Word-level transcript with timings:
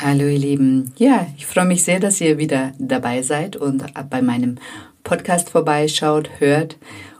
Hallo 0.00 0.24
ihr 0.26 0.40
Lieben. 0.40 0.92
Ja, 0.98 1.28
ich 1.36 1.46
freue 1.46 1.66
mich 1.66 1.84
sehr, 1.84 2.00
dass 2.00 2.20
ihr 2.20 2.36
wieder 2.36 2.72
dabei 2.80 3.22
seid 3.22 3.54
und 3.54 3.84
bei 4.10 4.22
meinem 4.22 4.56
Podcast 5.04 5.50
vorbeischaut, 5.50 6.28
hört. 6.40 6.78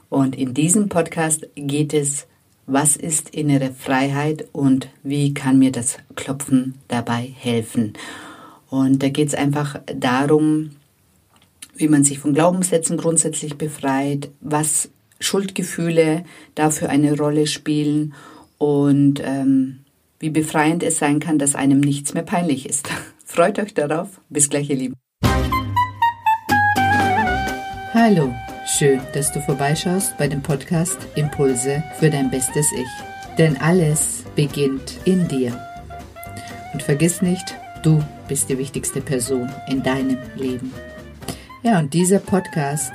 Und 0.09 0.35
in 0.35 0.53
diesem 0.53 0.89
Podcast 0.89 1.47
geht 1.55 1.93
es, 1.93 2.27
was 2.67 2.97
ist 2.97 3.29
innere 3.29 3.71
Freiheit 3.71 4.49
und 4.51 4.89
wie 5.03 5.33
kann 5.33 5.57
mir 5.57 5.71
das 5.71 5.99
Klopfen 6.15 6.75
dabei 6.89 7.33
helfen. 7.37 7.93
Und 8.69 9.01
da 9.01 9.07
geht 9.07 9.29
es 9.29 9.35
einfach 9.35 9.79
darum, 9.95 10.71
wie 11.75 11.87
man 11.87 12.03
sich 12.03 12.19
von 12.19 12.33
Glaubenssätzen 12.33 12.97
grundsätzlich 12.97 13.57
befreit, 13.57 14.31
was 14.41 14.89
Schuldgefühle 15.21 16.25
dafür 16.55 16.89
eine 16.89 17.17
Rolle 17.17 17.47
spielen 17.47 18.13
und 18.57 19.21
ähm, 19.23 19.84
wie 20.19 20.29
befreiend 20.29 20.83
es 20.83 20.97
sein 20.97 21.19
kann, 21.19 21.37
dass 21.37 21.55
einem 21.55 21.79
nichts 21.79 22.13
mehr 22.13 22.23
peinlich 22.23 22.67
ist. 22.67 22.89
Freut 23.25 23.59
euch 23.59 23.73
darauf. 23.73 24.21
Bis 24.29 24.49
gleich, 24.49 24.69
ihr 24.69 24.75
Lieben. 24.75 24.95
Hallo, 27.93 28.33
schön, 28.65 28.99
dass 29.13 29.31
du 29.31 29.41
vorbeischaust 29.41 30.17
bei 30.17 30.27
dem 30.27 30.41
Podcast 30.41 30.97
Impulse 31.15 31.83
für 31.97 32.09
dein 32.09 32.29
bestes 32.29 32.71
Ich. 32.73 33.37
Denn 33.37 33.57
alles 33.57 34.23
beginnt 34.35 34.99
in 35.05 35.27
dir. 35.27 35.57
Und 36.73 36.83
vergiss 36.83 37.21
nicht, 37.21 37.55
du 37.83 38.03
bist 38.27 38.49
die 38.49 38.57
wichtigste 38.57 39.01
Person 39.01 39.49
in 39.69 39.81
deinem 39.81 40.17
Leben. 40.35 40.73
Ja, 41.63 41.79
und 41.79 41.93
dieser 41.93 42.19
Podcast 42.19 42.91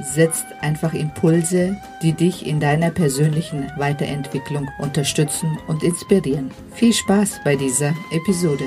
setzt 0.00 0.46
einfach 0.60 0.94
Impulse, 0.94 1.76
die 2.02 2.12
dich 2.12 2.46
in 2.46 2.60
deiner 2.60 2.90
persönlichen 2.90 3.70
Weiterentwicklung 3.76 4.68
unterstützen 4.78 5.58
und 5.66 5.82
inspirieren. 5.82 6.50
Viel 6.74 6.92
Spaß 6.92 7.40
bei 7.44 7.56
dieser 7.56 7.94
Episode. 8.10 8.64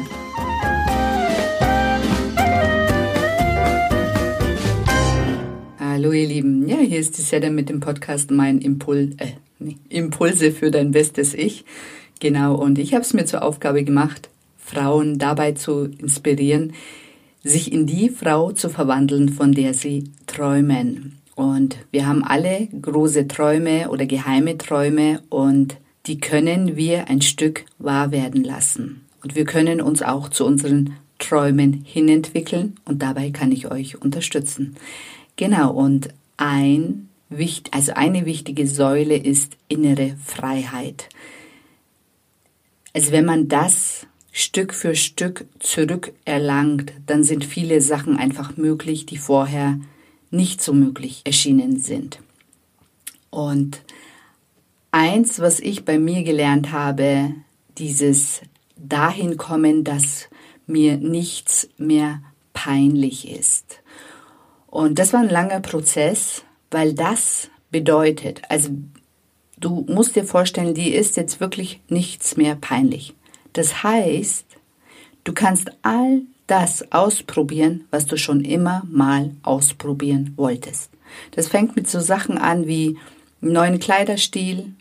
Hallo 5.79 6.11
ihr 6.13 6.27
Lieben, 6.27 6.67
ja, 6.67 6.77
hier 6.77 6.99
ist 6.99 7.17
die 7.17 7.21
Seda 7.21 7.49
mit 7.49 7.69
dem 7.69 7.79
Podcast 7.79 8.31
Mein 8.31 8.59
Impul 8.59 9.13
äh, 9.17 9.33
nee, 9.59 9.77
Impulse 9.89 10.51
für 10.51 10.71
dein 10.71 10.91
bestes 10.91 11.33
Ich. 11.33 11.63
Genau, 12.19 12.55
und 12.55 12.77
ich 12.79 12.93
habe 12.93 13.03
es 13.03 13.13
mir 13.13 13.25
zur 13.25 13.43
Aufgabe 13.43 13.83
gemacht, 13.83 14.29
Frauen 14.57 15.17
dabei 15.17 15.53
zu 15.53 15.85
inspirieren, 15.85 16.73
sich 17.43 17.71
in 17.71 17.87
die 17.87 18.09
Frau 18.09 18.51
zu 18.51 18.69
verwandeln, 18.69 19.29
von 19.29 19.53
der 19.53 19.73
sie 19.73 20.05
träumen. 20.27 21.20
Und 21.35 21.77
wir 21.91 22.07
haben 22.07 22.23
alle 22.23 22.67
große 22.67 23.27
Träume 23.27 23.89
oder 23.89 24.05
geheime 24.05 24.57
Träume 24.57 25.21
und 25.29 25.77
die 26.07 26.19
können 26.19 26.75
wir 26.75 27.09
ein 27.09 27.21
Stück 27.21 27.65
wahr 27.77 28.11
werden 28.11 28.43
lassen. 28.43 29.05
Und 29.23 29.35
wir 29.35 29.45
können 29.45 29.81
uns 29.81 30.01
auch 30.01 30.29
zu 30.29 30.45
unseren 30.45 30.97
Träumen 31.19 31.83
hinentwickeln 31.85 32.75
und 32.85 33.01
dabei 33.01 33.29
kann 33.29 33.51
ich 33.51 33.69
euch 33.69 34.01
unterstützen. 34.01 34.75
Genau, 35.35 35.71
und 35.71 36.09
ein, 36.37 37.07
also 37.71 37.93
eine 37.93 38.25
wichtige 38.25 38.67
Säule 38.67 39.15
ist 39.15 39.57
innere 39.67 40.17
Freiheit. 40.25 41.07
Also 42.93 43.11
wenn 43.11 43.25
man 43.25 43.47
das 43.47 44.07
Stück 44.31 44.73
für 44.73 44.95
Stück 44.95 45.45
zurückerlangt, 45.59 46.93
dann 47.05 47.23
sind 47.23 47.45
viele 47.45 47.81
Sachen 47.81 48.17
einfach 48.17 48.57
möglich, 48.57 49.05
die 49.05 49.17
vorher 49.17 49.79
nicht 50.31 50.61
so 50.61 50.73
möglich 50.73 51.21
erschienen 51.25 51.79
sind. 51.79 52.19
Und 53.29 53.81
eins, 54.91 55.39
was 55.39 55.59
ich 55.59 55.85
bei 55.85 55.99
mir 55.99 56.23
gelernt 56.23 56.71
habe, 56.71 57.35
dieses 57.77 58.41
dahin 58.75 59.37
kommen, 59.37 59.83
dass 59.83 60.27
mir 60.65 60.97
nichts 60.97 61.69
mehr 61.77 62.21
peinlich 62.53 63.29
ist. 63.29 63.81
Und 64.67 64.99
das 64.99 65.13
war 65.13 65.21
ein 65.21 65.29
langer 65.29 65.59
Prozess, 65.59 66.43
weil 66.69 66.93
das 66.93 67.49
bedeutet, 67.71 68.41
also 68.49 68.69
du 69.57 69.85
musst 69.87 70.15
dir 70.15 70.25
vorstellen, 70.25 70.73
dir 70.73 70.95
ist 70.95 71.17
jetzt 71.17 71.39
wirklich 71.39 71.81
nichts 71.89 72.37
mehr 72.37 72.55
peinlich. 72.55 73.13
Das 73.53 73.83
heißt, 73.83 74.45
du 75.23 75.33
kannst 75.33 75.71
all 75.81 76.21
das 76.47 76.91
ausprobieren, 76.91 77.85
was 77.91 78.05
du 78.05 78.17
schon 78.17 78.43
immer 78.43 78.83
mal 78.89 79.31
ausprobieren 79.43 80.33
wolltest. 80.35 80.91
Das 81.31 81.47
fängt 81.47 81.75
mit 81.75 81.89
so 81.89 81.99
Sachen 81.99 82.37
an 82.37 82.67
wie 82.67 82.97
neuen 83.41 83.79
Kleiderstil, 83.79 84.73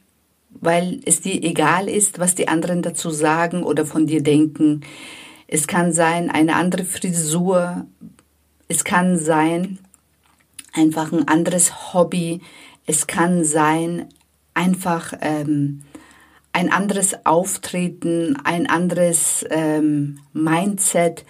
weil 0.51 1.01
es 1.05 1.21
dir 1.21 1.43
egal 1.43 1.89
ist, 1.89 2.19
was 2.19 2.35
die 2.35 2.49
anderen 2.49 2.83
dazu 2.83 3.11
sagen 3.11 3.63
oder 3.63 3.87
von 3.87 4.07
dir 4.07 4.23
denken. 4.23 4.83
Es 5.47 5.67
kann 5.67 5.93
sein 5.93 6.31
eine 6.31 6.57
andere 6.57 6.85
Frisur. 6.85 7.87
Es 8.69 8.85
kann 8.85 9.17
sein 9.17 9.79
einfach 10.73 11.13
ein 11.13 11.27
anderes 11.29 11.93
Hobby. 11.93 12.41
Es 12.87 13.07
kann 13.07 13.45
sein 13.45 14.09
einfach 14.55 15.13
ähm, 15.21 15.83
ein 16.53 16.73
anderes 16.73 17.25
Auftreten, 17.25 18.37
ein 18.45 18.69
anderes 18.69 19.45
ähm, 19.51 20.19
Mindset. 20.33 21.25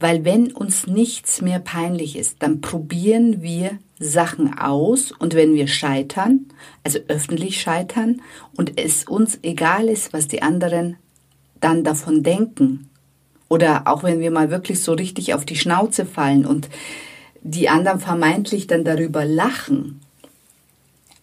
Weil 0.00 0.24
wenn 0.24 0.52
uns 0.52 0.86
nichts 0.86 1.40
mehr 1.40 1.58
peinlich 1.58 2.16
ist, 2.16 2.36
dann 2.40 2.60
probieren 2.60 3.42
wir 3.42 3.78
Sachen 3.98 4.58
aus 4.58 5.12
und 5.12 5.34
wenn 5.34 5.54
wir 5.54 5.68
scheitern, 5.68 6.46
also 6.82 6.98
öffentlich 7.08 7.60
scheitern 7.60 8.20
und 8.56 8.80
es 8.80 9.04
uns 9.04 9.38
egal 9.42 9.88
ist, 9.88 10.12
was 10.12 10.26
die 10.26 10.42
anderen 10.42 10.96
dann 11.60 11.84
davon 11.84 12.22
denken, 12.22 12.90
oder 13.48 13.86
auch 13.86 14.02
wenn 14.02 14.20
wir 14.20 14.30
mal 14.30 14.50
wirklich 14.50 14.82
so 14.82 14.94
richtig 14.94 15.32
auf 15.32 15.44
die 15.44 15.56
Schnauze 15.56 16.06
fallen 16.06 16.44
und 16.44 16.68
die 17.42 17.68
anderen 17.68 18.00
vermeintlich 18.00 18.66
dann 18.66 18.84
darüber 18.84 19.24
lachen, 19.24 20.00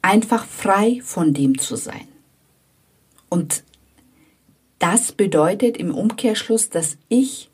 einfach 0.01 0.45
frei 0.45 1.01
von 1.03 1.33
dem 1.33 1.57
zu 1.57 1.75
sein. 1.75 2.07
Und 3.27 3.63
das 4.79 5.11
bedeutet 5.11 5.77
im 5.77 5.93
Umkehrschluss, 5.93 6.69
dass 6.69 6.97
ich 7.09 7.50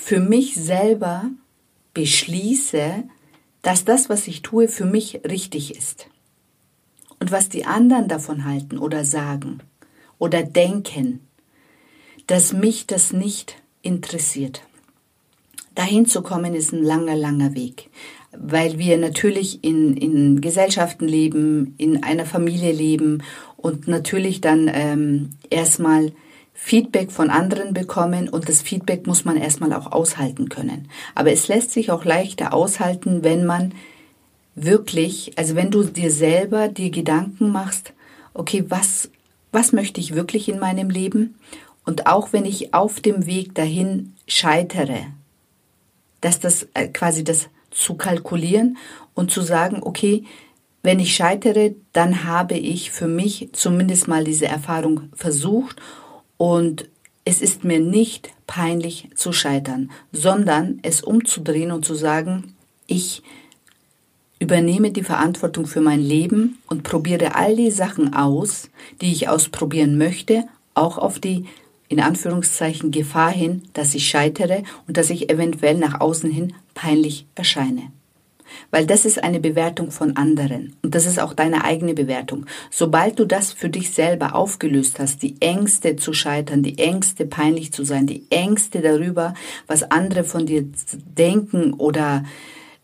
für 0.00 0.20
mich 0.20 0.54
selber 0.54 1.24
beschließe, 1.92 3.02
dass 3.62 3.84
das, 3.84 4.08
was 4.08 4.28
ich 4.28 4.42
tue, 4.42 4.68
für 4.68 4.86
mich 4.86 5.20
richtig 5.28 5.76
ist. 5.76 6.06
Und 7.18 7.32
was 7.32 7.48
die 7.48 7.66
anderen 7.66 8.06
davon 8.06 8.44
halten 8.44 8.78
oder 8.78 9.04
sagen 9.04 9.58
oder 10.18 10.44
denken, 10.44 11.20
dass 12.28 12.52
mich 12.52 12.86
das 12.86 13.12
nicht 13.12 13.56
interessiert. 13.82 14.62
Dahin 15.74 16.06
zu 16.06 16.22
kommen 16.22 16.54
ist 16.54 16.72
ein 16.72 16.84
langer, 16.84 17.16
langer 17.16 17.54
Weg, 17.54 17.90
weil 18.30 18.78
wir 18.78 18.98
natürlich 18.98 19.62
in, 19.64 19.96
in 19.96 20.40
Gesellschaften 20.40 21.08
leben, 21.08 21.74
in 21.76 22.04
einer 22.04 22.24
Familie 22.24 22.72
leben 22.72 23.24
und 23.56 23.88
natürlich 23.88 24.40
dann 24.40 24.70
ähm, 24.72 25.30
erstmal 25.50 26.12
Feedback 26.60 27.12
von 27.12 27.30
anderen 27.30 27.72
bekommen 27.72 28.28
und 28.28 28.48
das 28.48 28.60
Feedback 28.60 29.06
muss 29.06 29.24
man 29.24 29.36
erstmal 29.36 29.72
auch 29.72 29.92
aushalten 29.92 30.48
können. 30.48 30.88
Aber 31.14 31.32
es 31.32 31.48
lässt 31.48 31.70
sich 31.70 31.90
auch 31.90 32.04
leichter 32.04 32.52
aushalten, 32.52 33.22
wenn 33.22 33.46
man 33.46 33.72
wirklich, 34.54 35.38
also 35.38 35.54
wenn 35.54 35.70
du 35.70 35.84
dir 35.84 36.10
selber 36.10 36.68
dir 36.68 36.90
Gedanken 36.90 37.52
machst, 37.52 37.94
okay, 38.34 38.64
was, 38.68 39.08
was 39.52 39.72
möchte 39.72 40.00
ich 40.00 40.14
wirklich 40.14 40.48
in 40.48 40.58
meinem 40.58 40.90
Leben? 40.90 41.36
Und 41.86 42.06
auch 42.06 42.32
wenn 42.32 42.44
ich 42.44 42.74
auf 42.74 43.00
dem 43.00 43.24
Weg 43.24 43.54
dahin 43.54 44.14
scheitere, 44.26 45.06
dass 46.20 46.40
das 46.40 46.66
äh, 46.74 46.88
quasi 46.88 47.24
das 47.24 47.48
zu 47.70 47.94
kalkulieren 47.94 48.76
und 49.14 49.30
zu 49.30 49.40
sagen, 49.40 49.78
okay, 49.80 50.24
wenn 50.82 50.98
ich 50.98 51.14
scheitere, 51.14 51.76
dann 51.92 52.24
habe 52.24 52.56
ich 52.56 52.90
für 52.90 53.08
mich 53.08 53.50
zumindest 53.52 54.08
mal 54.08 54.24
diese 54.24 54.46
Erfahrung 54.46 55.08
versucht 55.14 55.80
und 56.38 56.88
es 57.26 57.42
ist 57.42 57.64
mir 57.64 57.78
nicht 57.78 58.30
peinlich 58.46 59.10
zu 59.14 59.34
scheitern, 59.34 59.90
sondern 60.12 60.78
es 60.82 61.02
umzudrehen 61.02 61.72
und 61.72 61.84
zu 61.84 61.94
sagen, 61.94 62.54
ich 62.86 63.22
übernehme 64.38 64.92
die 64.92 65.02
Verantwortung 65.02 65.66
für 65.66 65.82
mein 65.82 66.00
Leben 66.00 66.58
und 66.68 66.84
probiere 66.84 67.34
all 67.34 67.54
die 67.54 67.70
Sachen 67.70 68.14
aus, 68.14 68.70
die 69.02 69.12
ich 69.12 69.28
ausprobieren 69.28 69.98
möchte, 69.98 70.44
auch 70.72 70.96
auf 70.96 71.18
die 71.18 71.44
in 71.88 72.00
Anführungszeichen 72.00 72.90
Gefahr 72.90 73.30
hin, 73.30 73.62
dass 73.72 73.94
ich 73.94 74.08
scheitere 74.08 74.62
und 74.86 74.96
dass 74.96 75.10
ich 75.10 75.30
eventuell 75.30 75.76
nach 75.76 76.00
außen 76.00 76.30
hin 76.30 76.54
peinlich 76.74 77.26
erscheine. 77.34 77.90
Weil 78.70 78.86
das 78.86 79.04
ist 79.04 79.22
eine 79.22 79.40
Bewertung 79.40 79.90
von 79.90 80.16
anderen 80.16 80.76
und 80.82 80.94
das 80.94 81.06
ist 81.06 81.18
auch 81.20 81.34
deine 81.34 81.64
eigene 81.64 81.94
Bewertung. 81.94 82.46
Sobald 82.70 83.18
du 83.18 83.24
das 83.24 83.52
für 83.52 83.68
dich 83.68 83.92
selber 83.92 84.34
aufgelöst 84.34 84.98
hast, 84.98 85.22
die 85.22 85.36
Ängste 85.40 85.96
zu 85.96 86.12
scheitern, 86.12 86.62
die 86.62 86.78
Ängste 86.78 87.26
peinlich 87.26 87.72
zu 87.72 87.84
sein, 87.84 88.06
die 88.06 88.26
Ängste 88.30 88.80
darüber, 88.80 89.34
was 89.66 89.90
andere 89.90 90.24
von 90.24 90.46
dir 90.46 90.64
denken 91.16 91.72
oder 91.74 92.24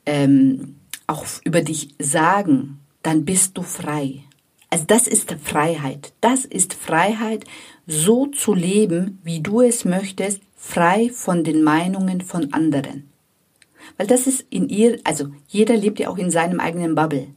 ähm, 0.07 0.77
auch 1.07 1.25
über 1.45 1.61
dich 1.61 1.95
sagen, 1.99 2.81
dann 3.03 3.25
bist 3.25 3.57
du 3.57 3.63
frei. 3.63 4.25
Also 4.71 4.87
das 4.87 5.07
ist 5.07 5.37
Freiheit. 5.43 6.13
Das 6.21 6.45
ist 6.45 6.75
Freiheit, 6.75 7.45
so 7.87 8.27
zu 8.27 8.55
leben, 8.55 9.21
wie 9.23 9.41
du 9.41 9.61
es 9.61 9.85
möchtest, 9.85 10.41
frei 10.57 11.11
von 11.15 11.45
den 11.45 11.63
Meinungen 11.63 12.23
von 12.23 12.53
anderen. 12.53 13.11
Weil 13.97 14.07
das 14.07 14.27
ist 14.27 14.47
in 14.51 14.69
ihr, 14.69 14.99
also 15.05 15.27
jeder 15.49 15.77
lebt 15.77 15.99
ja 15.99 16.09
auch 16.09 16.19
in 16.19 16.31
seinem 16.31 16.61
eigenen 16.61 16.95
Bubble. 16.95 17.29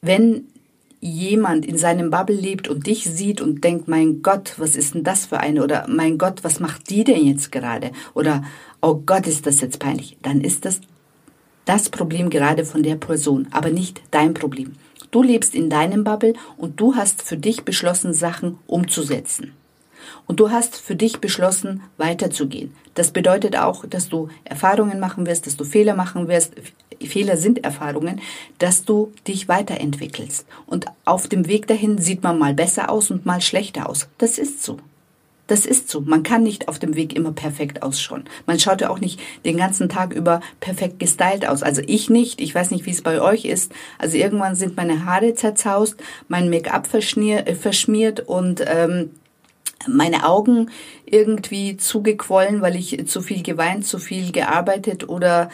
Wenn 0.00 0.46
jemand 1.00 1.64
in 1.64 1.78
seinem 1.78 2.10
Bubble 2.10 2.36
lebt 2.36 2.68
und 2.68 2.86
dich 2.86 3.04
sieht 3.04 3.40
und 3.40 3.64
denkt, 3.64 3.88
mein 3.88 4.22
Gott, 4.22 4.54
was 4.58 4.76
ist 4.76 4.94
denn 4.94 5.04
das 5.04 5.26
für 5.26 5.40
eine? 5.40 5.64
Oder 5.64 5.86
mein 5.88 6.18
Gott, 6.18 6.44
was 6.44 6.60
macht 6.60 6.90
die 6.90 7.04
denn 7.04 7.24
jetzt 7.24 7.50
gerade? 7.50 7.90
Oder 8.14 8.44
oh 8.82 8.94
Gott, 8.94 9.26
ist 9.26 9.46
das 9.46 9.60
jetzt 9.60 9.78
peinlich? 9.78 10.18
Dann 10.22 10.42
ist 10.42 10.64
das 10.64 10.80
das 11.64 11.88
Problem 11.88 12.30
gerade 12.30 12.64
von 12.64 12.82
der 12.82 12.96
Person, 12.96 13.48
aber 13.50 13.70
nicht 13.70 14.02
dein 14.10 14.34
Problem. 14.34 14.72
Du 15.10 15.22
lebst 15.22 15.54
in 15.54 15.70
deinem 15.70 16.04
Bubble 16.04 16.34
und 16.56 16.80
du 16.80 16.94
hast 16.94 17.22
für 17.22 17.36
dich 17.36 17.64
beschlossen, 17.64 18.12
Sachen 18.12 18.58
umzusetzen. 18.66 19.52
Und 20.26 20.40
du 20.40 20.50
hast 20.50 20.76
für 20.76 20.96
dich 20.96 21.18
beschlossen, 21.18 21.82
weiterzugehen. 21.96 22.74
Das 22.94 23.10
bedeutet 23.10 23.56
auch, 23.56 23.84
dass 23.86 24.08
du 24.08 24.28
Erfahrungen 24.44 25.00
machen 25.00 25.26
wirst, 25.26 25.46
dass 25.46 25.56
du 25.56 25.64
Fehler 25.64 25.94
machen 25.94 26.28
wirst. 26.28 26.54
Fehler 27.00 27.36
sind 27.36 27.64
Erfahrungen, 27.64 28.20
dass 28.58 28.84
du 28.84 29.12
dich 29.26 29.48
weiterentwickelst. 29.48 30.46
Und 30.66 30.86
auf 31.04 31.28
dem 31.28 31.46
Weg 31.46 31.66
dahin 31.66 31.98
sieht 31.98 32.22
man 32.22 32.38
mal 32.38 32.54
besser 32.54 32.90
aus 32.90 33.10
und 33.10 33.26
mal 33.26 33.40
schlechter 33.40 33.88
aus. 33.88 34.08
Das 34.18 34.38
ist 34.38 34.62
so. 34.62 34.78
Das 35.50 35.66
ist 35.66 35.88
so. 35.88 36.00
Man 36.00 36.22
kann 36.22 36.44
nicht 36.44 36.68
auf 36.68 36.78
dem 36.78 36.94
Weg 36.94 37.12
immer 37.12 37.32
perfekt 37.32 37.82
ausschauen. 37.82 38.22
Man 38.46 38.60
schaut 38.60 38.82
ja 38.82 38.88
auch 38.88 39.00
nicht 39.00 39.18
den 39.44 39.56
ganzen 39.56 39.88
Tag 39.88 40.12
über 40.12 40.40
perfekt 40.60 41.00
gestylt 41.00 41.44
aus. 41.44 41.64
Also 41.64 41.82
ich 41.84 42.08
nicht. 42.08 42.40
Ich 42.40 42.54
weiß 42.54 42.70
nicht, 42.70 42.86
wie 42.86 42.92
es 42.92 43.02
bei 43.02 43.20
euch 43.20 43.46
ist. 43.46 43.72
Also 43.98 44.16
irgendwann 44.16 44.54
sind 44.54 44.76
meine 44.76 45.04
Haare 45.04 45.34
zerzaust, 45.34 45.96
mein 46.28 46.50
Make-up 46.50 46.86
äh, 46.94 47.54
verschmiert 47.56 48.20
und 48.20 48.62
ähm, 48.64 49.10
meine 49.88 50.28
Augen 50.28 50.70
irgendwie 51.06 51.76
zugequollen, 51.76 52.60
weil 52.60 52.76
ich 52.76 53.06
zu 53.06 53.22
viel 53.22 53.42
geweint, 53.42 53.86
zu 53.86 53.98
viel 53.98 54.32
gearbeitet 54.32 55.08
oder 55.08 55.48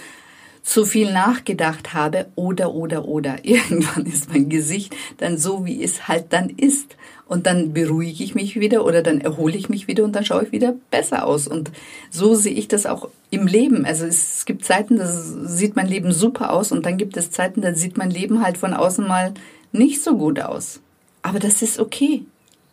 zu 0.63 0.85
viel 0.85 1.13
nachgedacht 1.13 1.95
habe 1.95 2.27
oder 2.35 2.75
oder 2.75 3.07
oder. 3.07 3.37
Irgendwann 3.45 4.05
ist 4.05 4.33
mein 4.33 4.49
Gesicht 4.49 4.95
dann 5.19 5.39
so 5.39 5.65
wie 5.65 5.83
es 5.83 6.09
halt 6.09 6.33
dann 6.33 6.51
ist. 6.51 6.97
Und 7.29 7.47
dann 7.47 7.73
beruhige 7.73 8.23
ich 8.23 8.37
mich 8.37 8.59
wieder 8.61 8.85
oder 8.85 9.03
dann 9.03 9.21
erhole 9.21 9.57
ich 9.57 9.69
mich 9.69 9.89
wieder 9.89 10.05
und 10.05 10.15
dann 10.15 10.25
schaue 10.25 10.45
ich 10.45 10.53
wieder 10.53 10.77
besser 10.93 11.27
aus. 11.27 11.49
Und 11.49 11.73
so 12.09 12.37
sehe 12.37 12.53
ich 12.53 12.69
das 12.69 12.87
auch 12.87 13.09
im 13.31 13.49
Leben. 13.49 13.85
Also 13.85 14.07
es 14.07 14.45
gibt 14.45 14.65
Zeiten 14.65 14.97
da 14.97 15.07
sieht 15.07 15.75
mein 15.75 15.89
Leben 15.89 16.13
super 16.13 16.53
aus 16.53 16.71
und 16.71 16.87
dann 16.87 16.99
gibt 16.99 17.17
es 17.17 17.33
Zeiten 17.33 17.63
da 17.63 17.75
sieht 17.75 17.97
mein 17.97 18.11
Leben 18.11 18.45
halt 18.45 18.59
von 18.59 18.75
außen 18.75 19.07
mal 19.07 19.35
nicht 19.73 20.03
so 20.03 20.17
gut 20.17 20.41
aus. 20.41 20.81
Aber 21.23 21.41
das 21.41 21.63
ist 21.63 21.81
okay 21.81 22.25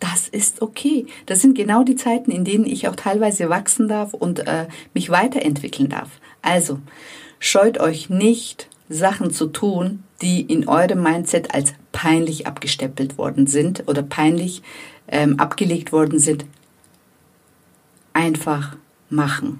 das 0.03 0.27
ist 0.27 0.61
okay. 0.61 1.05
Das 1.27 1.41
sind 1.41 1.55
genau 1.55 1.83
die 1.83 1.95
Zeiten, 1.95 2.29
in 2.29 2.43
denen 2.43 2.65
ich 2.65 2.89
auch 2.89 2.95
teilweise 2.95 3.49
wachsen 3.49 3.87
darf 3.87 4.13
und 4.13 4.45
äh, 4.47 4.67
mich 4.93 5.09
weiterentwickeln 5.09 5.87
darf. 5.87 6.09
Also, 6.41 6.79
scheut 7.39 7.79
euch 7.79 8.09
nicht, 8.09 8.67
Sachen 8.89 9.31
zu 9.31 9.47
tun, 9.47 10.03
die 10.21 10.41
in 10.41 10.67
eurem 10.67 11.01
Mindset 11.01 11.55
als 11.55 11.73
peinlich 11.93 12.47
abgestempelt 12.47 13.17
worden 13.17 13.47
sind 13.47 13.87
oder 13.87 14.03
peinlich 14.03 14.61
ähm, 15.07 15.39
abgelegt 15.39 15.93
worden 15.93 16.19
sind. 16.19 16.45
Einfach 18.11 18.75
machen. 19.09 19.59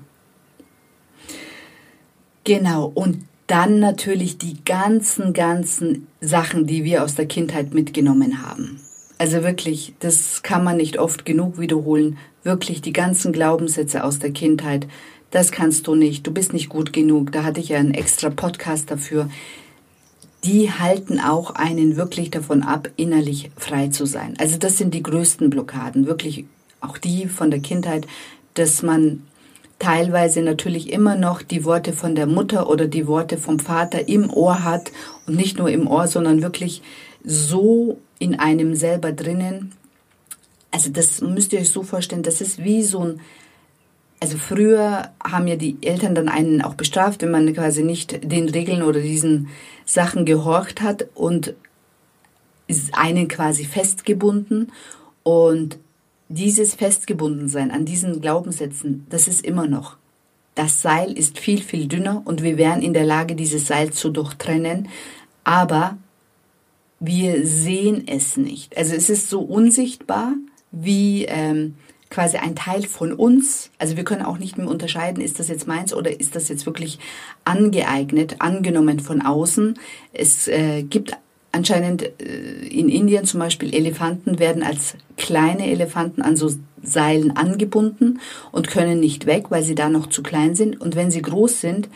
Genau, 2.43 2.91
und 2.93 3.23
dann 3.47 3.79
natürlich 3.79 4.37
die 4.37 4.63
ganzen, 4.65 5.31
ganzen 5.31 6.07
Sachen, 6.19 6.67
die 6.67 6.83
wir 6.83 7.03
aus 7.03 7.15
der 7.15 7.27
Kindheit 7.27 7.73
mitgenommen 7.73 8.45
haben. 8.45 8.82
Also 9.23 9.41
wirklich, 9.41 9.93
das 9.99 10.43
kann 10.43 10.65
man 10.65 10.75
nicht 10.75 10.99
oft 10.99 11.23
genug 11.23 11.57
wiederholen. 11.57 12.17
Wirklich 12.43 12.81
die 12.81 12.91
ganzen 12.91 13.31
Glaubenssätze 13.31 14.03
aus 14.03 14.19
der 14.19 14.31
Kindheit. 14.31 14.85
Das 15.31 15.53
kannst 15.53 15.87
du 15.87 15.95
nicht. 15.95 16.27
Du 16.27 16.31
bist 16.31 16.51
nicht 16.51 16.67
gut 16.67 16.91
genug. 16.91 17.31
Da 17.31 17.45
hatte 17.45 17.61
ich 17.61 17.69
ja 17.69 17.77
einen 17.77 17.93
extra 17.93 18.29
Podcast 18.29 18.91
dafür. 18.91 19.29
Die 20.43 20.71
halten 20.71 21.21
auch 21.21 21.51
einen 21.51 21.95
wirklich 21.95 22.31
davon 22.31 22.63
ab, 22.63 22.89
innerlich 22.97 23.49
frei 23.55 23.87
zu 23.87 24.05
sein. 24.05 24.33
Also 24.39 24.57
das 24.57 24.77
sind 24.77 24.93
die 24.93 25.03
größten 25.03 25.49
Blockaden. 25.49 26.05
Wirklich 26.05 26.43
auch 26.81 26.97
die 26.97 27.27
von 27.27 27.49
der 27.49 27.61
Kindheit, 27.61 28.05
dass 28.55 28.83
man 28.83 29.23
teilweise 29.79 30.41
natürlich 30.41 30.91
immer 30.91 31.15
noch 31.15 31.41
die 31.41 31.63
Worte 31.63 31.93
von 31.93 32.13
der 32.15 32.27
Mutter 32.27 32.69
oder 32.69 32.87
die 32.87 33.07
Worte 33.07 33.37
vom 33.37 33.59
Vater 33.59 34.09
im 34.09 34.29
Ohr 34.29 34.65
hat 34.65 34.91
und 35.27 35.37
nicht 35.37 35.59
nur 35.59 35.69
im 35.69 35.87
Ohr, 35.87 36.07
sondern 36.07 36.41
wirklich 36.41 36.81
so 37.23 37.99
in 38.23 38.39
einem 38.39 38.73
selber 38.73 39.11
drinnen. 39.11 39.73
Also 40.71 40.89
das 40.89 41.19
müsst 41.19 41.51
ihr 41.51 41.59
euch 41.59 41.69
so 41.69 41.83
vorstellen, 41.83 42.23
das 42.23 42.39
ist 42.39 42.63
wie 42.63 42.81
so 42.81 43.01
ein, 43.01 43.19
also 44.21 44.37
früher 44.37 45.11
haben 45.21 45.47
ja 45.47 45.57
die 45.57 45.75
Eltern 45.81 46.15
dann 46.15 46.29
einen 46.29 46.61
auch 46.61 46.75
bestraft, 46.75 47.21
wenn 47.21 47.31
man 47.31 47.53
quasi 47.53 47.83
nicht 47.83 48.31
den 48.31 48.47
Regeln 48.47 48.81
oder 48.81 49.01
diesen 49.01 49.49
Sachen 49.85 50.23
gehorcht 50.23 50.81
hat 50.81 51.05
und 51.15 51.53
ist 52.67 52.95
einen 52.95 53.27
quasi 53.27 53.65
festgebunden 53.65 54.71
und 55.23 55.77
dieses 56.29 56.75
Festgebundensein 56.75 57.71
an 57.71 57.83
diesen 57.83 58.21
Glaubenssätzen, 58.21 59.05
das 59.09 59.27
ist 59.27 59.45
immer 59.45 59.67
noch. 59.67 59.97
Das 60.55 60.81
Seil 60.81 61.11
ist 61.11 61.39
viel, 61.39 61.61
viel 61.61 61.87
dünner 61.87 62.21
und 62.23 62.41
wir 62.41 62.57
wären 62.57 62.81
in 62.81 62.93
der 62.93 63.05
Lage, 63.05 63.35
dieses 63.35 63.67
Seil 63.67 63.91
zu 63.91 64.09
durchtrennen, 64.09 64.87
aber 65.43 65.97
wir 67.05 67.45
sehen 67.45 68.05
es 68.07 68.37
nicht. 68.37 68.77
Also 68.77 68.95
es 68.95 69.09
ist 69.09 69.29
so 69.29 69.41
unsichtbar 69.41 70.35
wie 70.71 71.25
ähm, 71.25 71.75
quasi 72.09 72.37
ein 72.37 72.55
Teil 72.55 72.83
von 72.83 73.11
uns. 73.11 73.71
Also 73.77 73.97
wir 73.97 74.05
können 74.05 74.21
auch 74.21 74.37
nicht 74.37 74.57
mehr 74.57 74.69
unterscheiden, 74.69 75.21
ist 75.21 75.37
das 75.37 75.49
jetzt 75.49 75.67
meins 75.67 75.93
oder 75.93 76.17
ist 76.17 76.33
das 76.35 76.47
jetzt 76.47 76.65
wirklich 76.65 76.99
angeeignet, 77.43 78.37
angenommen 78.39 79.01
von 79.01 79.21
außen. 79.21 79.77
Es 80.13 80.47
äh, 80.47 80.83
gibt 80.83 81.17
anscheinend 81.51 82.03
äh, 82.21 82.67
in 82.67 82.87
Indien 82.87 83.25
zum 83.25 83.41
Beispiel 83.41 83.75
Elefanten 83.75 84.39
werden 84.39 84.63
als 84.63 84.95
kleine 85.17 85.69
Elefanten 85.69 86.21
an 86.21 86.37
so 86.37 86.51
Seilen 86.81 87.35
angebunden 87.35 88.21
und 88.53 88.69
können 88.69 89.01
nicht 89.01 89.25
weg, 89.25 89.47
weil 89.49 89.63
sie 89.63 89.75
da 89.75 89.89
noch 89.89 90.07
zu 90.07 90.23
klein 90.23 90.55
sind. 90.55 90.79
Und 90.79 90.95
wenn 90.95 91.11
sie 91.11 91.21
groß 91.21 91.59
sind, 91.59 91.89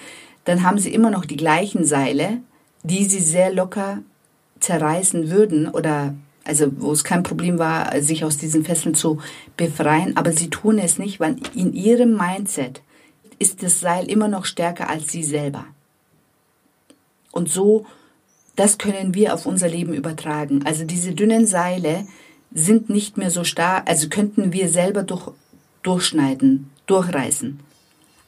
dann 0.44 0.64
haben 0.64 0.80
sie 0.80 0.94
immer 0.94 1.12
noch 1.12 1.24
die 1.24 1.38
gleichen 1.38 1.86
Seile, 1.86 2.40
die 2.84 3.06
sie 3.06 3.22
sehr 3.22 3.54
locker 3.54 4.00
zerreißen 4.60 5.30
würden 5.30 5.68
oder 5.68 6.14
also 6.44 6.72
wo 6.78 6.94
es 6.94 7.04
kein 7.04 7.24
Problem 7.24 7.60
war, 7.60 8.02
sich 8.02 8.24
aus 8.24 8.38
diesen 8.38 8.64
Fesseln 8.64 8.96
zu 8.96 9.20
befreien, 9.58 10.16
aber 10.16 10.32
sie 10.32 10.50
tun 10.50 10.80
es 10.80 10.98
nicht, 10.98 11.20
weil 11.20 11.36
in 11.54 11.74
ihrem 11.74 12.16
Mindset 12.16 12.82
ist 13.38 13.64
das 13.64 13.82
Seil 13.82 14.10
immer 14.10 14.30
noch 14.30 14.46
stärker 14.46 14.90
als 14.90 15.12
sie 15.12 15.24
selber. 15.24 15.66
Und 17.32 17.50
so, 17.50 17.86
das 18.56 18.78
können 18.78 19.14
wir 19.14 19.34
auf 19.34 19.46
unser 19.46 19.68
Leben 19.68 19.94
übertragen. 19.94 20.66
Also 20.66 20.86
diese 20.86 21.14
dünnen 21.14 21.46
Seile 21.46 22.08
sind 22.54 22.90
nicht 22.90 23.18
mehr 23.18 23.30
so 23.30 23.44
stark, 23.44 23.88
also 23.88 24.08
könnten 24.08 24.54
wir 24.54 24.70
selber 24.70 25.04
durch, 25.04 25.32
durchschneiden, 25.84 26.72
durchreißen. 26.88 27.60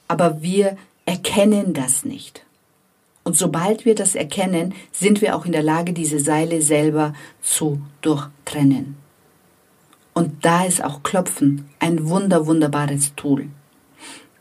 Aber 0.07 0.41
wir 0.41 0.77
erkennen 1.05 1.73
das 1.73 2.03
nicht. 2.05 2.45
Und 3.29 3.37
sobald 3.37 3.85
wir 3.85 3.93
das 3.93 4.15
erkennen, 4.15 4.73
sind 4.91 5.21
wir 5.21 5.35
auch 5.35 5.45
in 5.45 5.51
der 5.51 5.61
Lage, 5.61 5.93
diese 5.93 6.17
Seile 6.17 6.63
selber 6.63 7.13
zu 7.43 7.79
durchtrennen. 8.01 8.95
Und 10.15 10.43
da 10.43 10.65
ist 10.65 10.83
auch 10.83 11.03
Klopfen 11.03 11.69
ein 11.77 12.09
wunder, 12.09 12.47
wunderbares 12.47 13.13
Tool. 13.15 13.45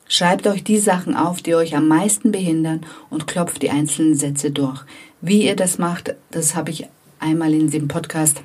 Schreibt 0.09 0.47
euch 0.47 0.65
die 0.65 0.79
Sachen 0.79 1.17
auf, 1.17 1.43
die 1.43 1.55
euch 1.55 1.77
am 1.77 1.87
meisten 1.87 2.33
behindern 2.33 2.81
und 3.11 3.27
klopft 3.27 3.61
die 3.61 3.69
einzelnen 3.69 4.15
Sätze 4.15 4.53
durch. 4.53 4.81
Wie 5.21 5.45
ihr 5.45 5.55
das 5.55 5.77
macht, 5.77 6.15
das 6.31 6.57
habe 6.57 6.71
ich 6.71 6.87
einmal 7.21 7.53
in 7.53 7.71
dem 7.71 7.89
Podcast, 7.89 8.41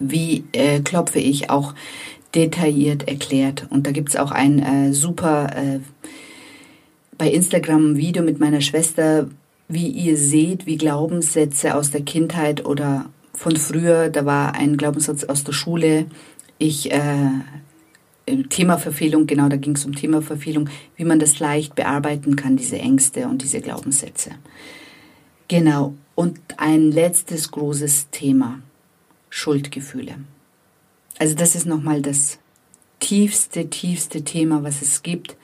wie 0.00 0.42
äh, 0.50 0.80
klopfe 0.80 1.20
ich 1.20 1.50
auch 1.50 1.72
detailliert 2.34 3.06
erklärt. 3.06 3.68
Und 3.70 3.86
da 3.86 3.92
gibt 3.92 4.08
es 4.08 4.16
auch 4.16 4.32
ein 4.32 4.58
äh, 4.58 4.92
super 4.92 5.56
äh, 5.56 5.78
bei 7.20 7.30
Instagram 7.30 7.92
ein 7.92 7.96
Video 7.98 8.22
mit 8.22 8.40
meiner 8.40 8.62
Schwester, 8.62 9.28
wie 9.68 9.88
ihr 9.88 10.16
seht, 10.16 10.64
wie 10.64 10.78
Glaubenssätze 10.78 11.74
aus 11.74 11.90
der 11.90 12.00
Kindheit 12.00 12.64
oder 12.64 13.10
von 13.34 13.56
früher, 13.56 14.08
da 14.08 14.24
war 14.24 14.54
ein 14.54 14.78
Glaubenssatz 14.78 15.24
aus 15.24 15.44
der 15.44 15.52
Schule, 15.52 16.06
ich 16.56 16.90
äh, 16.90 17.30
Themaverfehlung, 18.48 19.26
genau, 19.26 19.50
da 19.50 19.58
ging 19.58 19.74
es 19.74 19.84
um 19.84 19.94
Themaverfehlung, 19.94 20.70
wie 20.96 21.04
man 21.04 21.18
das 21.18 21.38
leicht 21.40 21.74
bearbeiten 21.74 22.36
kann, 22.36 22.56
diese 22.56 22.78
Ängste 22.78 23.28
und 23.28 23.42
diese 23.42 23.60
Glaubenssätze. 23.60 24.30
Genau. 25.48 25.92
Und 26.14 26.40
ein 26.56 26.90
letztes 26.90 27.50
großes 27.50 28.08
Thema, 28.10 28.60
Schuldgefühle. 29.28 30.14
Also 31.18 31.34
das 31.34 31.54
ist 31.54 31.66
nochmal 31.66 32.00
das 32.00 32.38
tiefste, 32.98 33.68
tiefste 33.68 34.24
Thema, 34.24 34.62
was 34.62 34.80
es 34.80 35.02
gibt. 35.02 35.36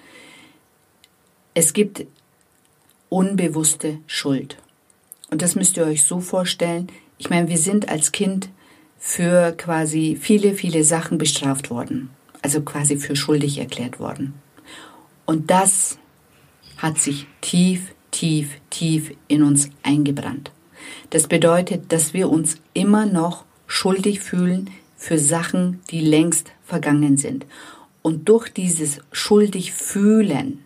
Es 1.59 1.73
gibt 1.73 2.05
unbewusste 3.09 3.97
Schuld. 4.07 4.59
Und 5.31 5.41
das 5.41 5.55
müsst 5.55 5.79
ihr 5.79 5.87
euch 5.87 6.05
so 6.05 6.21
vorstellen. 6.21 6.89
Ich 7.17 7.31
meine, 7.31 7.49
wir 7.49 7.57
sind 7.57 7.89
als 7.89 8.13
Kind 8.13 8.51
für 8.99 9.53
quasi 9.53 10.19
viele, 10.21 10.53
viele 10.53 10.85
Sachen 10.85 11.17
bestraft 11.17 11.71
worden. 11.71 12.11
Also 12.43 12.61
quasi 12.61 12.99
für 12.99 13.17
schuldig 13.17 13.57
erklärt 13.57 13.99
worden. 13.99 14.35
Und 15.25 15.51
das 15.51 15.97
hat 16.77 16.99
sich 16.99 17.27
tief, 17.41 17.95
tief, 18.11 18.61
tief 18.69 19.15
in 19.27 19.43
uns 19.43 19.71
eingebrannt. 19.83 20.53
Das 21.09 21.27
bedeutet, 21.27 21.91
dass 21.91 22.13
wir 22.13 22.29
uns 22.29 22.59
immer 22.75 23.07
noch 23.07 23.47
schuldig 23.67 24.21
fühlen 24.21 24.69
für 24.95 25.19
Sachen, 25.19 25.81
die 25.91 26.01
längst 26.01 26.53
vergangen 26.67 27.17
sind. 27.17 27.47
Und 28.03 28.29
durch 28.29 28.51
dieses 28.51 28.99
schuldig 29.11 29.73
fühlen 29.73 30.66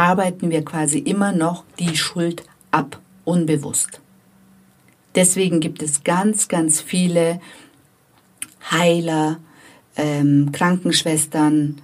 arbeiten 0.00 0.50
wir 0.50 0.64
quasi 0.64 0.98
immer 0.98 1.32
noch 1.32 1.64
die 1.78 1.94
Schuld 1.94 2.42
ab, 2.70 2.98
unbewusst. 3.26 4.00
Deswegen 5.14 5.60
gibt 5.60 5.82
es 5.82 6.04
ganz, 6.04 6.48
ganz 6.48 6.80
viele 6.80 7.38
Heiler, 8.70 9.40
ähm, 9.96 10.52
Krankenschwestern, 10.52 11.82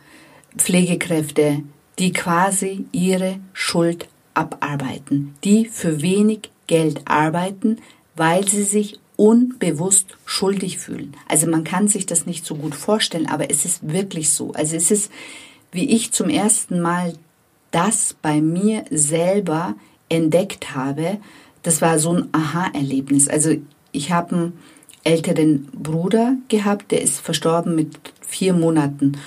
Pflegekräfte, 0.56 1.62
die 1.98 2.12
quasi 2.14 2.86
ihre 2.90 3.38
Schuld 3.52 4.08
abarbeiten, 4.32 5.34
die 5.44 5.66
für 5.66 6.00
wenig 6.00 6.50
Geld 6.66 7.02
arbeiten, 7.04 7.78
weil 8.14 8.48
sie 8.48 8.62
sich 8.64 8.98
unbewusst 9.16 10.16
schuldig 10.24 10.78
fühlen. 10.78 11.14
Also 11.28 11.48
man 11.48 11.64
kann 11.64 11.86
sich 11.86 12.06
das 12.06 12.24
nicht 12.24 12.46
so 12.46 12.54
gut 12.54 12.74
vorstellen, 12.74 13.26
aber 13.26 13.50
es 13.50 13.66
ist 13.66 13.92
wirklich 13.92 14.30
so. 14.30 14.52
Also 14.52 14.74
es 14.74 14.90
ist, 14.90 15.12
wie 15.70 15.90
ich 15.90 16.12
zum 16.12 16.30
ersten 16.30 16.80
Mal 16.80 17.12
das 17.70 18.16
bei 18.20 18.40
mir 18.40 18.84
selber 18.90 19.74
entdeckt 20.08 20.74
habe, 20.74 21.18
das 21.62 21.82
war 21.82 21.98
so 21.98 22.12
ein 22.12 22.28
Aha-Erlebnis. 22.32 23.28
Also 23.28 23.56
ich 23.92 24.12
habe 24.12 24.36
einen 24.36 24.52
älteren 25.04 25.68
Bruder 25.72 26.36
gehabt, 26.48 26.92
der 26.92 27.02
ist 27.02 27.20
verstorben 27.20 27.74
mit 27.74 27.98
vier 28.20 28.52
Monaten. 28.52 29.18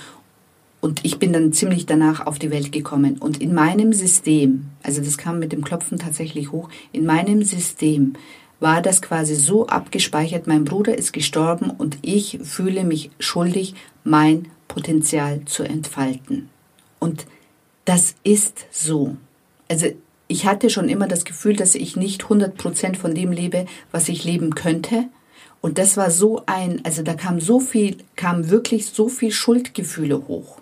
Und 0.80 1.04
ich 1.04 1.18
bin 1.18 1.32
dann 1.32 1.52
ziemlich 1.52 1.84
danach 1.84 2.26
auf 2.26 2.38
die 2.38 2.50
Welt 2.50 2.72
gekommen. 2.72 3.18
Und 3.18 3.40
in 3.40 3.54
meinem 3.54 3.92
System, 3.92 4.66
also 4.82 5.02
das 5.02 5.18
kam 5.18 5.38
mit 5.38 5.52
dem 5.52 5.62
Klopfen 5.62 5.98
tatsächlich 5.98 6.52
hoch, 6.52 6.70
in 6.92 7.04
meinem 7.04 7.42
System 7.42 8.14
war 8.60 8.82
das 8.82 9.02
quasi 9.02 9.34
so 9.34 9.66
abgespeichert, 9.66 10.46
mein 10.46 10.64
Bruder 10.64 10.96
ist 10.96 11.12
gestorben 11.12 11.70
und 11.70 11.98
ich 12.02 12.38
fühle 12.42 12.84
mich 12.84 13.10
schuldig, 13.18 13.74
mein 14.04 14.48
Potenzial 14.68 15.44
zu 15.46 15.62
entfalten. 15.62 16.48
Und 16.98 17.26
das 17.90 18.14
ist 18.22 18.66
so. 18.70 19.16
Also 19.68 19.86
ich 20.28 20.46
hatte 20.46 20.70
schon 20.70 20.88
immer 20.88 21.08
das 21.08 21.24
Gefühl, 21.24 21.56
dass 21.56 21.74
ich 21.74 21.96
nicht 21.96 22.22
100 22.22 22.56
Prozent 22.56 22.96
von 22.96 23.16
dem 23.16 23.32
lebe, 23.32 23.66
was 23.90 24.08
ich 24.08 24.22
leben 24.22 24.54
könnte. 24.54 25.08
Und 25.60 25.76
das 25.76 25.96
war 25.96 26.12
so 26.12 26.44
ein, 26.46 26.84
also 26.84 27.02
da 27.02 27.14
kam 27.14 27.40
so 27.40 27.58
viel, 27.58 27.96
kam 28.14 28.48
wirklich 28.48 28.86
so 28.86 29.08
viel 29.08 29.32
Schuldgefühle 29.32 30.28
hoch. 30.28 30.60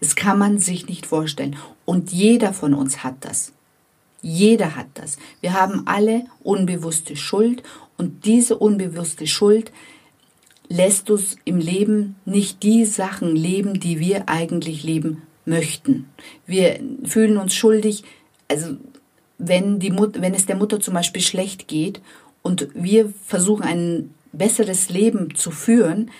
Das 0.00 0.16
kann 0.16 0.38
man 0.38 0.58
sich 0.58 0.88
nicht 0.88 1.04
vorstellen. 1.04 1.56
Und 1.84 2.12
jeder 2.12 2.54
von 2.54 2.72
uns 2.72 3.04
hat 3.04 3.16
das. 3.20 3.52
Jeder 4.22 4.74
hat 4.74 4.86
das. 4.94 5.18
Wir 5.42 5.52
haben 5.52 5.82
alle 5.84 6.24
unbewusste 6.42 7.14
Schuld 7.14 7.62
und 7.98 8.24
diese 8.24 8.56
unbewusste 8.56 9.26
Schuld 9.26 9.70
lässt 10.70 11.10
uns 11.10 11.36
im 11.44 11.58
Leben 11.58 12.16
nicht 12.24 12.62
die 12.62 12.86
Sachen 12.86 13.36
leben, 13.36 13.80
die 13.80 14.00
wir 14.00 14.30
eigentlich 14.30 14.82
leben 14.82 15.24
möchten. 15.48 16.08
Wir 16.46 16.78
fühlen 17.04 17.36
uns 17.36 17.54
schuldig, 17.54 18.04
also 18.48 18.76
wenn, 19.38 19.78
die 19.78 19.90
Mut, 19.90 20.20
wenn 20.20 20.34
es 20.34 20.46
der 20.46 20.56
Mutter 20.56 20.80
zum 20.80 20.94
Beispiel 20.94 21.22
schlecht 21.22 21.68
geht 21.68 22.00
und 22.42 22.68
wir 22.74 23.12
versuchen 23.26 23.62
ein 23.62 24.14
besseres 24.32 24.90
Leben 24.90 25.34
zu 25.34 25.50
führen, 25.50 26.10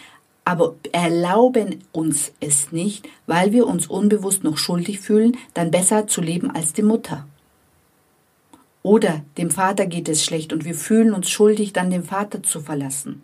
aber 0.44 0.76
erlauben 0.92 1.84
uns 1.92 2.32
es 2.40 2.72
nicht, 2.72 3.06
weil 3.26 3.52
wir 3.52 3.66
uns 3.66 3.86
unbewusst 3.86 4.44
noch 4.44 4.56
schuldig 4.56 5.00
fühlen, 5.00 5.36
dann 5.52 5.70
besser 5.70 6.06
zu 6.06 6.22
leben 6.22 6.50
als 6.50 6.72
die 6.72 6.82
Mutter. 6.82 7.26
Oder 8.82 9.22
dem 9.36 9.50
Vater 9.50 9.84
geht 9.84 10.08
es 10.08 10.24
schlecht 10.24 10.54
und 10.54 10.64
wir 10.64 10.74
fühlen 10.74 11.12
uns 11.12 11.28
schuldig, 11.28 11.74
dann 11.74 11.90
den 11.90 12.04
Vater 12.04 12.42
zu 12.42 12.60
verlassen. 12.60 13.20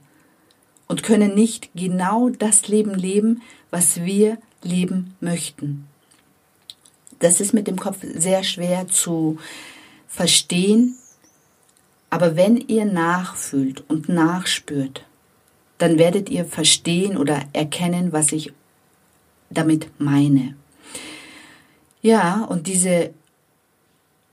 Und 0.86 1.02
können 1.02 1.34
nicht 1.34 1.70
genau 1.74 2.28
das 2.28 2.68
Leben 2.68 2.92
leben, 2.92 3.40
was 3.70 4.04
wir 4.04 4.36
leben 4.62 5.14
möchten. 5.20 5.86
Das 7.18 7.40
ist 7.40 7.54
mit 7.54 7.66
dem 7.66 7.78
Kopf 7.78 7.98
sehr 8.02 8.42
schwer 8.44 8.88
zu 8.88 9.38
verstehen. 10.08 10.96
Aber 12.10 12.36
wenn 12.36 12.56
ihr 12.56 12.84
nachfühlt 12.84 13.82
und 13.88 14.08
nachspürt, 14.08 15.04
dann 15.78 15.98
werdet 15.98 16.28
ihr 16.28 16.44
verstehen 16.44 17.16
oder 17.16 17.40
erkennen, 17.52 18.12
was 18.12 18.32
ich 18.32 18.52
damit 19.50 19.88
meine. 19.98 20.54
Ja, 22.02 22.44
und 22.44 22.66
diese 22.66 23.10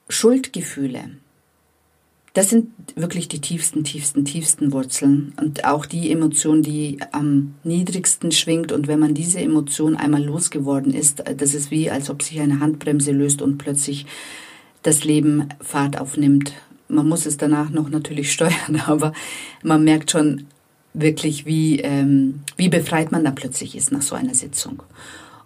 Schuldgefühle, 0.09 1.17
das 2.33 2.49
sind 2.49 2.69
wirklich 2.95 3.27
die 3.27 3.41
tiefsten, 3.41 3.83
tiefsten, 3.83 4.23
tiefsten 4.23 4.71
Wurzeln 4.71 5.33
und 5.37 5.65
auch 5.65 5.85
die 5.85 6.11
Emotion, 6.11 6.61
die 6.61 6.99
am 7.11 7.55
niedrigsten 7.63 8.31
schwingt. 8.31 8.71
Und 8.71 8.87
wenn 8.87 8.99
man 8.99 9.13
diese 9.13 9.41
Emotion 9.41 9.97
einmal 9.97 10.23
losgeworden 10.23 10.93
ist, 10.93 11.23
das 11.37 11.53
ist 11.53 11.71
wie, 11.71 11.91
als 11.91 12.09
ob 12.09 12.21
sich 12.21 12.39
eine 12.39 12.61
Handbremse 12.61 13.11
löst 13.11 13.41
und 13.41 13.57
plötzlich 13.57 14.05
das 14.81 15.03
Leben 15.03 15.49
Fahrt 15.59 15.99
aufnimmt. 15.99 16.53
Man 16.87 17.07
muss 17.07 17.25
es 17.25 17.35
danach 17.35 17.69
noch 17.69 17.89
natürlich 17.89 18.31
steuern, 18.33 18.81
aber 18.85 19.11
man 19.61 19.83
merkt 19.83 20.11
schon 20.11 20.45
wirklich, 20.93 21.45
wie, 21.45 21.79
ähm, 21.81 22.41
wie 22.55 22.69
befreit 22.69 23.11
man 23.11 23.25
da 23.25 23.31
plötzlich 23.31 23.75
ist 23.75 23.91
nach 23.91 24.01
so 24.01 24.15
einer 24.15 24.35
Sitzung. 24.35 24.83